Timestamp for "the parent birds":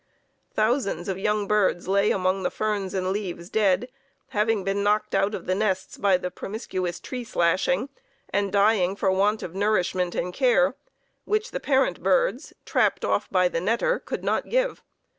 11.51-12.51